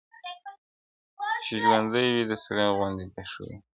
چي 1.45 1.55
ژوندی 1.63 2.05
وي 2.13 2.23
د 2.31 2.33
سړي 2.43 2.65
غوندي 2.77 3.05
به 3.13 3.21
ښوري!. 3.31 3.57